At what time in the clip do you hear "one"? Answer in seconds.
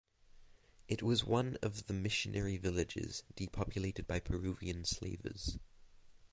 1.23-1.59